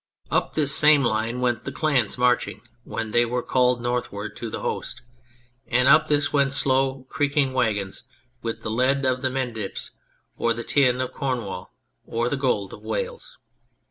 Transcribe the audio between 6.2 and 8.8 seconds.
went slow, creaking wagons with the